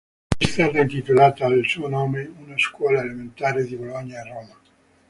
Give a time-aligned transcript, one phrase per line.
[0.35, 4.55] È stata intitolata al suo nome una scuola elementare di Bologna e Roma.